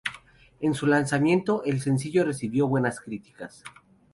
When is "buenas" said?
2.67-2.99